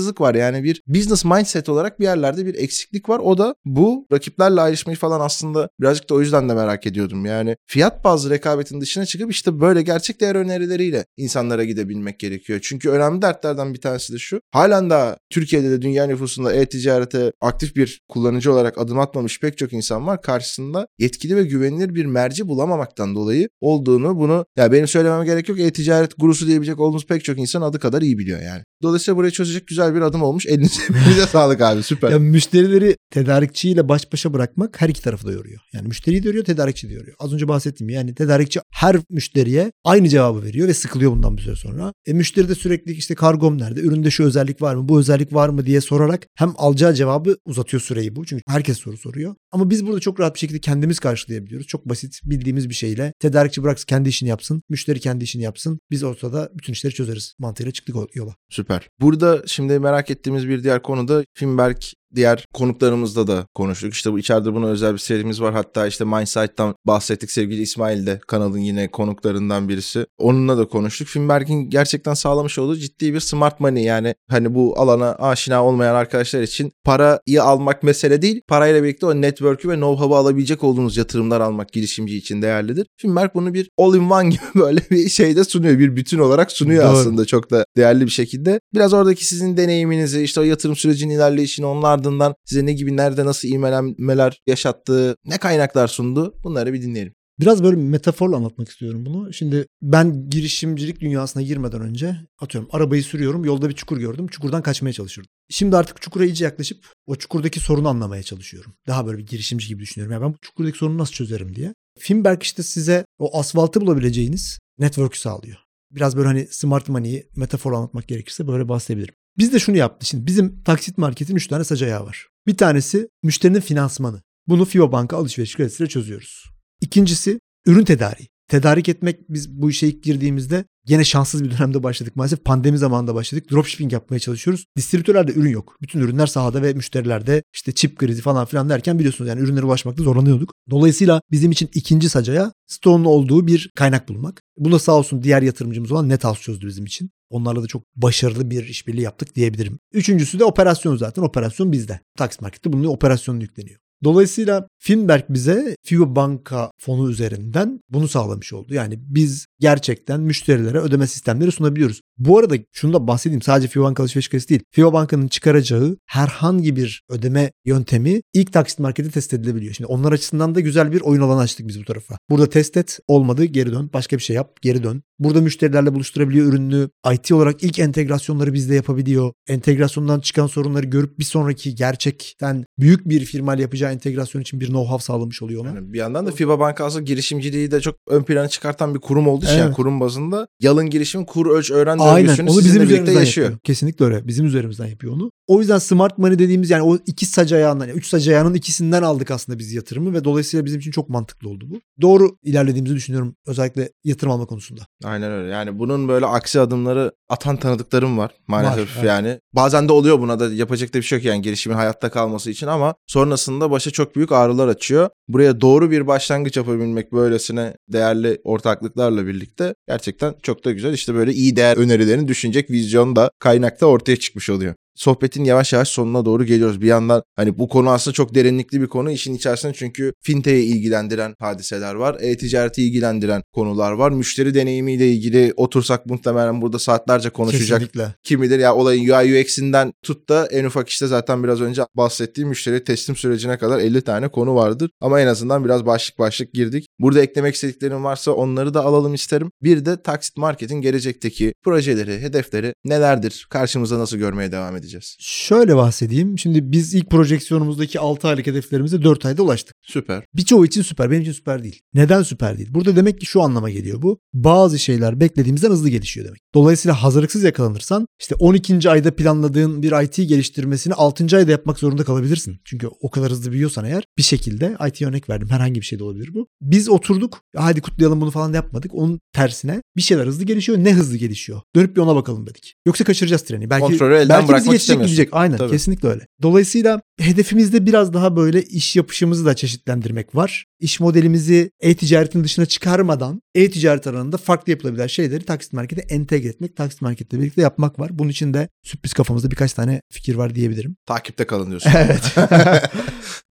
[0.09, 0.35] mantıksızlık var.
[0.35, 3.19] Yani bir business mindset olarak bir yerlerde bir eksiklik var.
[3.19, 7.25] O da bu rakiplerle ayrışmayı falan aslında birazcık da o yüzden de merak ediyordum.
[7.25, 12.59] Yani fiyat bazlı rekabetin dışına çıkıp işte böyle gerçek değer önerileriyle insanlara gidebilmek gerekiyor.
[12.63, 14.39] Çünkü önemli dertlerden bir tanesi de şu.
[14.51, 19.73] Halen daha Türkiye'de de dünya nüfusunda e-ticarete aktif bir kullanıcı olarak adım atmamış pek çok
[19.73, 20.21] insan var.
[20.21, 25.59] Karşısında yetkili ve güvenilir bir merci bulamamaktan dolayı olduğunu bunu ya benim söylememe gerek yok.
[25.59, 28.63] E-ticaret gurusu diyebilecek olduğumuz pek çok insan adı kadar iyi biliyor yani.
[28.83, 30.45] Dolayısıyla burayı çözecek güzel bir adım olmuş.
[30.45, 32.11] Elinize elinize sağlık abi süper.
[32.11, 35.59] Ya müşterileri tedarikçiyle baş başa bırakmak her iki tarafı da yoruyor.
[35.73, 37.15] Yani müşteriyi de yoruyor, tedarikçi de yoruyor.
[37.19, 41.55] Az önce bahsettiğim yani tedarikçi her müşteriye aynı cevabı veriyor ve sıkılıyor bundan bir süre
[41.55, 41.93] sonra.
[42.05, 45.49] E müşteri de sürekli işte kargom nerede, üründe şu özellik var mı, bu özellik var
[45.49, 48.25] mı diye sorarak hem alacağı cevabı uzatıyor süreyi bu.
[48.25, 49.35] Çünkü herkes soru soruyor.
[49.51, 51.67] Ama biz burada çok rahat bir şekilde kendimiz karşılayabiliyoruz.
[51.67, 55.79] Çok basit bildiğimiz bir şeyle tedarikçi bıraksın kendi işini yapsın, müşteri kendi işini yapsın.
[55.91, 58.35] Biz ortada bütün işleri çözeriz mantığıyla çıktık yola.
[58.49, 58.89] Süper.
[59.01, 61.77] Burada şimdi merak ettiğimiz bir diğer konu da Finberg
[62.15, 63.93] diğer konuklarımızla da konuştuk.
[63.93, 65.53] İşte bu içeride buna özel bir serimiz var.
[65.53, 67.31] Hatta işte Mindsight'tan bahsettik.
[67.31, 70.05] Sevgili İsmail de kanalın yine konuklarından birisi.
[70.17, 71.07] Onunla da konuştuk.
[71.07, 73.83] Finberg'in gerçekten sağlamış olduğu ciddi bir smart money.
[73.83, 78.41] Yani hani bu alana aşina olmayan arkadaşlar için parayı almak mesele değil.
[78.47, 82.87] Parayla birlikte o network'ü ve know-how'u alabilecek olduğunuz yatırımlar almak girişimci için değerlidir.
[82.97, 85.79] Finberg bunu bir all-in-one gibi böyle bir şeyde sunuyor.
[85.79, 86.91] Bir bütün olarak sunuyor Doğru.
[86.91, 88.59] aslında çok da değerli bir şekilde.
[88.73, 93.25] Biraz oradaki sizin deneyiminizi, işte o yatırım sürecinin ilerleyişini, onun ardından size ne gibi, nerede,
[93.25, 97.13] nasıl imelenmeler yaşattığı, ne kaynaklar sundu bunları bir dinleyelim.
[97.39, 99.33] Biraz böyle metaforla anlatmak istiyorum bunu.
[99.33, 104.27] Şimdi ben girişimcilik dünyasına girmeden önce atıyorum arabayı sürüyorum yolda bir çukur gördüm.
[104.27, 105.29] Çukurdan kaçmaya çalışırdım.
[105.49, 108.73] Şimdi artık çukura iyice yaklaşıp o çukurdaki sorunu anlamaya çalışıyorum.
[108.87, 110.13] Daha böyle bir girişimci gibi düşünüyorum.
[110.13, 111.73] Ya ben bu çukurdaki sorunu nasıl çözerim diye.
[111.99, 115.57] Finberg işte size o asfaltı bulabileceğiniz network'ü sağlıyor.
[115.91, 119.15] Biraz böyle hani smart money'i metafor anlatmak gerekirse böyle bahsedebilirim.
[119.37, 120.07] Biz de şunu yaptık.
[120.07, 122.27] Şimdi bizim taksit marketin 3 tane sac ayağı var.
[122.47, 124.21] Bir tanesi müşterinin finansmanı.
[124.47, 126.43] Bunu Fibo Banka alışveriş kredisiyle çözüyoruz.
[126.81, 128.27] İkincisi ürün tedariği.
[128.47, 132.45] Tedarik etmek biz bu işe ilk girdiğimizde gene şanssız bir dönemde başladık maalesef.
[132.45, 133.51] Pandemi zamanında başladık.
[133.51, 134.65] Dropshipping yapmaya çalışıyoruz.
[134.77, 135.75] Distribütörlerde ürün yok.
[135.81, 140.03] Bütün ürünler sahada ve müşterilerde işte çip krizi falan filan derken biliyorsunuz yani ürünlere ulaşmakta
[140.03, 140.53] zorlanıyorduk.
[140.69, 144.41] Dolayısıyla bizim için ikinci sacaya stoğun olduğu bir kaynak bulmak.
[144.57, 147.09] Buna sağ olsun diğer yatırımcımız olan Nethouse çözdü bizim için.
[147.29, 149.79] Onlarla da çok başarılı bir işbirliği yaptık diyebilirim.
[149.93, 151.21] Üçüncüsü de operasyon zaten.
[151.21, 151.99] Operasyon bizde.
[152.17, 153.79] Tax Market'te bunun operasyonu yükleniyor.
[154.03, 158.73] Dolayısıyla Finberg bize Fibo Banka fonu üzerinden bunu sağlamış oldu.
[158.73, 162.01] Yani biz gerçekten müşterilere ödeme sistemleri sunabiliyoruz.
[162.17, 164.61] Bu arada şunu da bahsedeyim sadece FIBA alışveriş kredisi değil.
[164.71, 169.73] FIBA Banka'nın çıkaracağı herhangi bir ödeme yöntemi ilk taksit markette test edilebiliyor.
[169.73, 172.17] Şimdi onlar açısından da güzel bir oyun alanı açtık biz bu tarafa.
[172.29, 175.03] Burada test et olmadı geri dön başka bir şey yap geri dön.
[175.19, 176.89] Burada müşterilerle buluşturabiliyor ürünü.
[177.13, 179.33] IT olarak ilk entegrasyonları bizde yapabiliyor.
[179.47, 185.01] Entegrasyondan çıkan sorunları görüp bir sonraki gerçekten büyük bir firmayla yapacağı entegrasyon için bir know-how
[185.01, 185.69] sağlamış oluyor ona.
[185.69, 189.45] Yani bir yandan da FIBA Bankası girişimciliği de çok ön plana çıkartan bir kurum olduğu
[189.49, 189.65] için Evet.
[189.65, 193.45] yani kurum bazında yalın girişim kur ölç öğren Aynen döngüsünü onu bizim birlikte yaşıyor.
[193.45, 193.59] yapıyor.
[193.63, 194.27] Kesinlikle öyle.
[194.27, 195.31] Bizim üzerimizden yapıyor onu.
[195.47, 199.03] O yüzden smart money dediğimiz yani o iki sac ayağından, yani üç sac ayağının ikisinden
[199.03, 201.79] aldık aslında biz yatırımı ve dolayısıyla bizim için çok mantıklı oldu bu.
[202.01, 204.81] Doğru ilerlediğimizi düşünüyorum özellikle yatırım alma konusunda.
[205.03, 205.51] Aynen öyle.
[205.51, 209.05] Yani bunun böyle aksi adımları atan tanıdıklarım var maalesef Var, evet.
[209.07, 209.39] yani.
[209.53, 212.67] Bazen de oluyor buna da yapacak da bir şey yok yani girişimin hayatta kalması için
[212.67, 215.09] ama sonrasında başa çok büyük ağrılar açıyor.
[215.27, 219.38] Buraya doğru bir başlangıç yapabilmek böylesine değerli ortaklıklarla birlikte
[219.87, 220.93] gerçekten çok da güzel.
[220.93, 224.75] İşte böyle iyi değer önerilerini düşünecek vizyon da kaynakta ortaya çıkmış oluyor.
[224.99, 226.81] Sohbetin yavaş yavaş sonuna doğru geliyoruz.
[226.81, 229.11] Bir yandan hani bu konu aslında çok derinlikli bir konu.
[229.11, 232.17] İşin içerisinde çünkü fintech'i ilgilendiren hadiseler var.
[232.19, 234.11] E-ticareti ilgilendiren konular var.
[234.11, 238.13] Müşteri deneyimiyle ilgili otursak muhtemelen burada saatlerce konuşacak Kesinlikle.
[238.23, 242.49] kim bilir ya olayın UI UX'inden tut da en ufak işte zaten biraz önce bahsettiğim
[242.49, 244.89] müşteri teslim sürecine kadar 50 tane konu vardır.
[245.01, 246.85] Ama en azından biraz başlık başlık girdik.
[246.99, 249.51] Burada eklemek istediklerim varsa onları da alalım isterim.
[249.63, 253.47] Bir de Taksit Market'in gelecekteki projeleri, hedefleri nelerdir?
[253.49, 254.88] Karşımıza nasıl görmeye devam edeceğiz?
[255.19, 256.39] Şöyle bahsedeyim.
[256.39, 259.75] Şimdi biz ilk projeksiyonumuzdaki 6 aylık hedeflerimize 4 ayda ulaştık.
[259.81, 260.23] Süper.
[260.35, 261.11] Birçoğu için süper.
[261.11, 261.81] Benim için süper değil.
[261.93, 262.69] Neden süper değil?
[262.71, 264.19] Burada demek ki şu anlama geliyor bu.
[264.33, 266.41] Bazı şeyler beklediğimizden hızlı gelişiyor demek.
[266.53, 268.89] Dolayısıyla hazırlıksız yakalanırsan işte 12.
[268.89, 271.37] ayda planladığın bir IT geliştirmesini 6.
[271.37, 272.59] ayda yapmak zorunda kalabilirsin.
[272.65, 275.49] Çünkü o kadar hızlı büyüyorsan eğer bir şekilde IT örnek verdim.
[275.49, 276.47] Herhangi bir şey de olabilir bu.
[276.61, 277.41] Biz oturduk.
[277.55, 278.91] Hadi kutlayalım bunu falan yapmadık.
[278.93, 280.77] Onun tersine bir şeyler hızlı gelişiyor.
[280.77, 281.61] Ne hızlı gelişiyor?
[281.75, 282.75] Dönüp bir ona bakalım dedik.
[282.85, 283.69] Yoksa kaçıracağız treni.
[283.69, 285.29] Belki, Kontrolü elden belki bırakmak geçecek gidecek.
[285.31, 285.71] Aynen Tabii.
[285.71, 286.27] kesinlikle öyle.
[286.41, 290.65] Dolayısıyla hedefimizde biraz daha böyle iş yapışımızı da çeşitlendirmek var.
[290.79, 297.01] İş modelimizi e-ticaretin dışına çıkarmadan e-ticaret alanında farklı yapılabilen şeyleri taksit markete entegre etmek, taksit
[297.01, 298.19] marketle birlikte yapmak var.
[298.19, 300.95] Bunun için de sürpriz kafamızda birkaç tane fikir var diyebilirim.
[301.05, 301.91] Takipte kalın diyorsun.
[301.95, 302.35] Evet.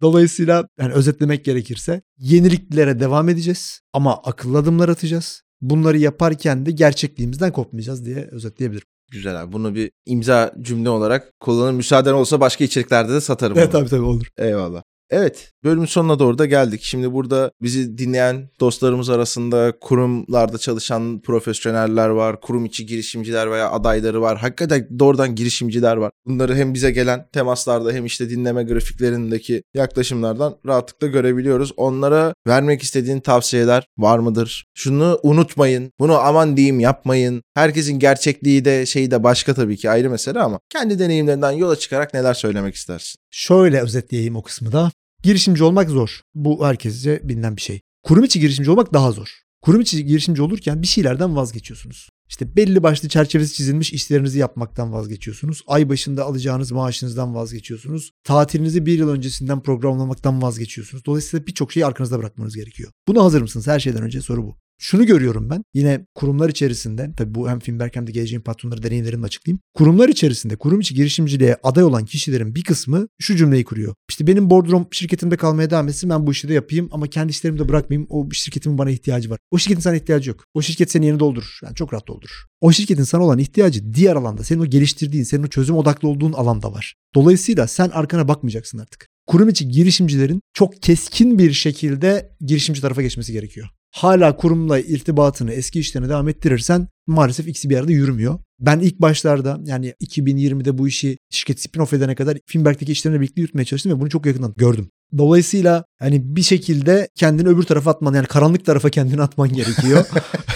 [0.02, 5.42] Dolayısıyla yani özetlemek gerekirse yeniliklere devam edeceğiz ama akıllı adımlar atacağız.
[5.60, 8.86] Bunları yaparken de gerçekliğimizden kopmayacağız diye özetleyebilirim.
[9.10, 9.52] Güzel abi.
[9.52, 11.72] Bunu bir imza cümle olarak kullanır.
[11.72, 13.58] Müsaaden olsa başka içeriklerde de satarım.
[13.58, 13.80] Evet bunu.
[13.80, 14.26] tabii tabii olur.
[14.38, 14.82] Eyvallah.
[15.10, 16.81] Evet, bölümün sonuna doğru da geldik.
[16.83, 24.22] Şimdi burada bizi dinleyen dostlarımız arasında kurumlarda çalışan profesyoneller var, kurum içi girişimciler veya adayları
[24.22, 24.38] var.
[24.38, 26.11] Hakikaten doğrudan girişimciler var.
[26.26, 31.72] Bunları hem bize gelen temaslarda hem işte dinleme grafiklerindeki yaklaşımlardan rahatlıkla görebiliyoruz.
[31.76, 34.64] Onlara vermek istediğin tavsiyeler var mıdır?
[34.74, 37.42] Şunu unutmayın, bunu aman diyeyim yapmayın.
[37.54, 42.14] Herkesin gerçekliği de şeyi de başka tabii ki ayrı mesele ama kendi deneyimlerinden yola çıkarak
[42.14, 43.18] neler söylemek istersin?
[43.31, 44.90] Şöyle özetleyeyim o kısmı da.
[45.22, 46.20] Girişimci olmak zor.
[46.35, 47.81] Bu herkesce bilinen bir şey.
[48.02, 49.28] Kurum içi girişimci olmak daha zor.
[49.62, 52.09] Kurum içi girişimci olurken bir şeylerden vazgeçiyorsunuz.
[52.28, 55.62] İşte belli başlı çerçevesi çizilmiş işlerinizi yapmaktan vazgeçiyorsunuz.
[55.66, 58.11] Ay başında alacağınız maaşınızdan vazgeçiyorsunuz.
[58.24, 61.04] Tatilinizi bir yıl öncesinden programlamaktan vazgeçiyorsunuz.
[61.04, 62.90] Dolayısıyla birçok şeyi arkanızda bırakmanız gerekiyor.
[63.09, 63.66] Buna hazır mısınız?
[63.66, 64.57] Her şeyden önce soru bu.
[64.78, 69.26] Şunu görüyorum ben yine kurumlar içerisinde tabii bu hem Finberg hem de geleceğin patronları deneyimlerimle
[69.26, 69.60] açıklayayım.
[69.74, 73.94] Kurumlar içerisinde kurum içi girişimciliğe aday olan kişilerin bir kısmı şu cümleyi kuruyor.
[74.10, 77.58] İşte benim boardroom şirketimde kalmaya devam etsin ben bu işi de yapayım ama kendi işlerimi
[77.58, 78.06] de bırakmayayım.
[78.10, 79.38] O şirketimin bana ihtiyacı var.
[79.50, 80.44] O şirketin sana ihtiyacı yok.
[80.54, 81.58] O şirket senin yerini doldurur.
[81.62, 82.44] Yani çok rahat doldurur.
[82.60, 86.32] O şirketin sana olan ihtiyacı diğer alanda senin o geliştirdiğin, senin o çözüm odaklı olduğun
[86.32, 86.94] alanda var.
[87.14, 89.08] Dolayısıyla sen arkana bakmayacaksın artık.
[89.26, 93.68] Kurum içi girişimcilerin çok keskin bir şekilde girişimci tarafa geçmesi gerekiyor.
[93.90, 98.38] Hala kurumla irtibatını eski işlerine devam ettirirsen maalesef ikisi bir arada yürümüyor.
[98.61, 103.64] Ben ilk başlarda yani 2020'de bu işi şirket spin-off edene kadar Finberg'deki işlerimle birlikte yürütmeye
[103.64, 104.90] çalıştım ve bunu çok yakından gördüm.
[105.18, 110.05] Dolayısıyla hani bir şekilde kendini öbür tarafa atman yani karanlık tarafa kendini atman gerekiyor.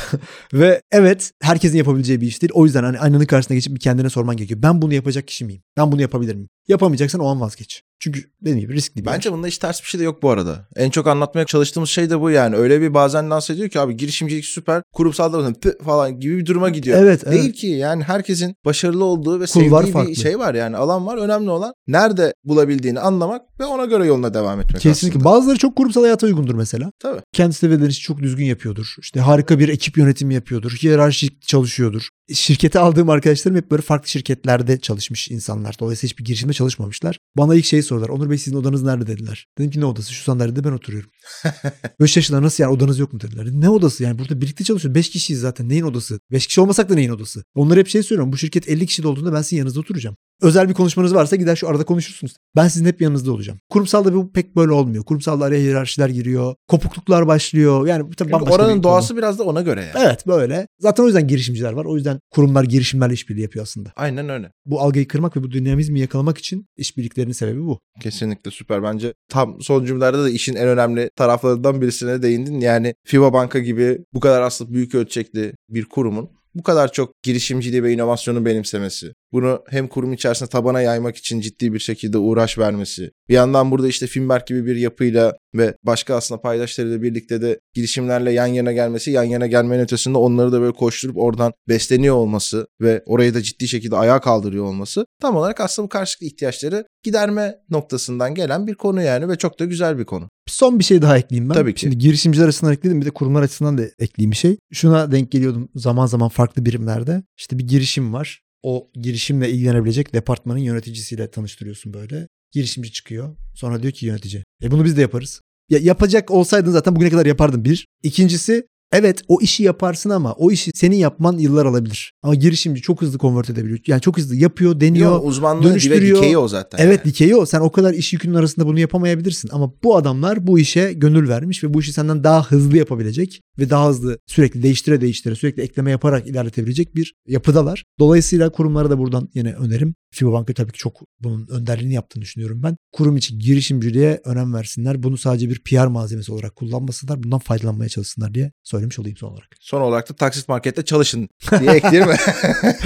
[0.55, 2.53] ve evet herkesin yapabileceği bir iş değil.
[2.55, 4.62] O yüzden hani aynanın karşısına geçip bir kendine sorman gerekiyor.
[4.62, 5.62] Ben bunu yapacak kişi miyim?
[5.77, 6.49] Ben bunu yapabilir miyim?
[6.68, 7.83] Yapamayacaksan o an vazgeç.
[8.02, 9.36] Çünkü dediğim gibi riskli bir Bence yer.
[9.36, 10.68] bunda hiç ters bir şey de yok bu arada.
[10.76, 12.56] En çok anlatmaya çalıştığımız şey de bu yani.
[12.56, 15.52] Öyle bir bazen dans ediyor ki abi girişimcilik süper, kurumsal da
[15.84, 16.98] falan gibi bir duruma gidiyor.
[17.02, 17.34] Evet, evet.
[17.34, 20.10] Değil ki yani herkesin başarılı olduğu ve Kulvar sevdiği farklı.
[20.10, 20.76] bir şey var yani.
[20.76, 21.16] Alan var.
[21.18, 25.18] Önemli olan nerede bulabildiğini anlamak ve ona göre yoluna devam etmek Kesinlikle.
[25.18, 25.34] aslında.
[25.34, 26.92] Bazıları çok kurumsal hayata uygundur mesela.
[26.98, 27.20] Tabii.
[27.32, 28.94] Kendi seviyeleri işi çok düzgün yapıyordur.
[29.00, 30.70] İşte harika bir ekip yönetimi yapıyordur.
[30.82, 32.08] Hiyerarşik çalışıyordur.
[32.32, 35.76] Şirkete aldığım arkadaşlarım hep böyle farklı şirketlerde çalışmış insanlar.
[35.80, 37.18] Dolayısıyla hiçbir girişimde çalışmamışlar.
[37.37, 38.08] Bana ilk şeyi sordular.
[38.08, 39.46] Onur Bey sizin odanız nerede dediler.
[39.58, 40.12] Dedim ki ne odası?
[40.12, 41.11] Şu sandalyede ben oturuyorum.
[42.00, 42.42] Böyle şaşırdılar.
[42.42, 43.46] Nasıl yani odanız yok mu dediler.
[43.52, 44.94] Ne odası yani burada birlikte çalışıyoruz.
[44.94, 45.68] 5 kişiyiz zaten.
[45.68, 46.20] Neyin odası?
[46.32, 47.44] 5 kişi olmasak da neyin odası?
[47.54, 48.32] Onlara hep şey söylüyorum.
[48.32, 50.16] Bu şirket 50 kişi olduğunda ben sizin yanınızda oturacağım.
[50.42, 52.33] Özel bir konuşmanız varsa gider şu arada konuşursunuz.
[52.57, 53.59] Ben sizin hep yanınızda olacağım.
[53.70, 55.05] Kurumsalda bu pek böyle olmuyor.
[55.05, 56.55] Kurumsalda araya hiyerarşiler giriyor.
[56.68, 57.87] Kopukluklar başlıyor.
[57.87, 58.83] Yani tabii Çünkü bambaşka bir oranın konu.
[58.83, 60.07] doğası biraz da ona göre yani.
[60.07, 60.66] Evet böyle.
[60.81, 61.85] Zaten o yüzden girişimciler var.
[61.85, 63.92] O yüzden kurumlar girişimlerle işbirliği yapıyor aslında.
[63.96, 64.50] Aynen öyle.
[64.66, 67.78] Bu algıyı kırmak ve bu dinamizmi yakalamak için işbirliklerinin sebebi bu.
[68.00, 68.83] Kesinlikle süper.
[68.83, 72.61] Bence tam son cümlelerde de işin en önemli taraflarından birisine değindin.
[72.61, 77.83] Yani FIBA Banka gibi bu kadar aslında büyük ölçekli bir kurumun bu kadar çok girişimciliği
[77.83, 83.11] ve inovasyonu benimsemesi, bunu hem kurum içerisinde tabana yaymak için ciddi bir şekilde uğraş vermesi,
[83.29, 88.33] bir yandan burada işte Finberg gibi bir yapıyla ve başka aslında paydaşlarıyla birlikte de girişimlerle
[88.33, 93.03] yan yana gelmesi, yan yana gelmenin ötesinde onları da böyle koşturup oradan besleniyor olması ve
[93.07, 98.35] orayı da ciddi şekilde ayağa kaldırıyor olması tam olarak aslında bu karşılıklı ihtiyaçları giderme noktasından
[98.35, 100.29] gelen bir konu yani ve çok da güzel bir konu.
[100.47, 101.55] Son bir şey daha ekleyeyim ben.
[101.55, 101.81] Tabii ki.
[101.81, 104.57] Şimdi girişimciler açısından ekledim bir de kurumlar açısından da ekleyeyim bir şey.
[104.73, 107.23] Şuna denk geliyordum zaman zaman farklı birimlerde.
[107.38, 108.40] İşte bir girişim var.
[108.62, 112.29] O girişimle ilgilenebilecek departmanın yöneticisiyle tanıştırıyorsun böyle.
[112.53, 113.37] Girişimci çıkıyor.
[113.55, 114.44] Sonra diyor ki yönetici.
[114.62, 115.40] E bunu biz de yaparız.
[115.70, 117.87] Ya yapacak olsaydın zaten bugüne kadar yapardın bir.
[118.03, 122.12] İkincisi evet o işi yaparsın ama o işi senin yapman yıllar alabilir.
[122.22, 123.79] Ama girişimci çok hızlı konvert edebiliyor.
[123.87, 125.12] Yani çok hızlı yapıyor, deniyor.
[125.12, 126.16] Yok, uzmanlığı dönüştürüyor.
[126.16, 126.79] dikeyi o zaten.
[126.79, 127.05] Evet yani.
[127.05, 127.46] dikeyi o.
[127.46, 129.51] Sen o kadar iş yükünün arasında bunu yapamayabilirsin.
[129.53, 133.70] Ama bu adamlar bu işe gönül vermiş ve bu işi senden daha hızlı yapabilecek ve
[133.70, 137.84] daha hızlı sürekli değiştire değiştire sürekli ekleme yaparak ilerletebilecek bir yapıdalar.
[137.98, 139.94] Dolayısıyla kurumlara da buradan yine önerim.
[140.14, 142.76] FIBA Banka tabii ki çok bunun önderliğini yaptığını düşünüyorum ben.
[142.92, 145.02] Kurum içi girişimciliğe önem versinler.
[145.02, 147.22] Bunu sadece bir PR malzemesi olarak kullanmasınlar.
[147.22, 149.48] Bundan faydalanmaya çalışsınlar diye söylemiş olayım son olarak.
[149.60, 151.28] Son olarak da taksit markette çalışın
[151.60, 152.16] diye ekleyelim mi?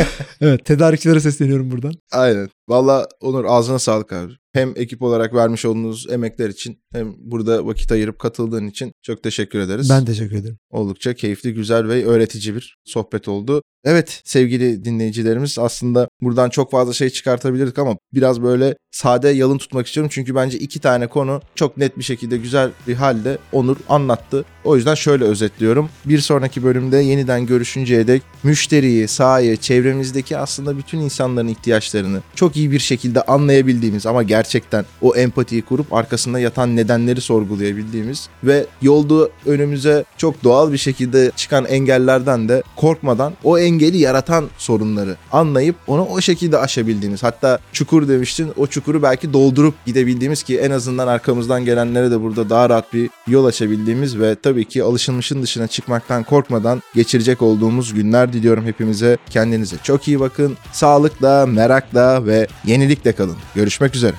[0.40, 1.94] Evet tedarikçilere sesleniyorum buradan.
[2.12, 2.48] Aynen.
[2.68, 4.32] Valla Onur ağzına sağlık abi.
[4.52, 9.58] Hem ekip olarak vermiş olduğunuz emekler için hem burada vakit ayırıp katıldığın için çok teşekkür
[9.58, 9.90] ederiz.
[9.90, 10.58] Ben teşekkür ederim.
[10.70, 13.62] Oldukça keyifli, güzel ve öğretici bir sohbet oldu.
[13.84, 19.86] Evet sevgili dinleyicilerimiz aslında buradan çok fazla şey çıkartabilirdik ama biraz böyle sade yalın tutmak
[19.86, 20.10] istiyorum.
[20.14, 24.44] Çünkü bence iki tane konu çok net bir şekilde güzel bir halde Onur anlattı.
[24.64, 25.88] O yüzden şöyle özetliyorum.
[26.04, 32.70] Bir sonraki bölümde yeniden görüşünceye dek müşteriyi, sahayı, çevremizdeki aslında bütün insanların ihtiyaçlarını çok iyi
[32.70, 40.04] bir şekilde anlayabildiğimiz ama gerçekten o empatiyi kurup arkasında yatan nedenleri sorgulayabildiğimiz ve yolda önümüze
[40.16, 46.20] çok doğal bir şekilde çıkan engellerden de korkmadan o engeli yaratan sorunları anlayıp onu o
[46.20, 52.10] şekilde aşabildiğimiz hatta çukur demiştin o çukuru belki doldurup gidebildiğimiz ki en azından arkamızdan gelenlere
[52.10, 57.42] de burada daha rahat bir yol açabildiğimiz ve tabii ki alışılmışın dışına çıkmaktan korkmadan geçirecek
[57.42, 59.18] olduğumuz günler diliyorum hepimize.
[59.30, 60.56] Kendinize çok iyi bakın.
[60.72, 63.36] Sağlıkla, merakla ve yenilikle kalın.
[63.54, 64.14] Görüşmek üzere.